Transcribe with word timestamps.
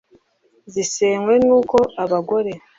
zisenywa 0.73 1.33
n’uko 1.45 1.77
abagore 2.03 2.51